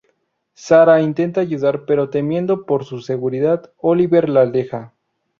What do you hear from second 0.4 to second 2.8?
Sara intenta ayudar pero temiendo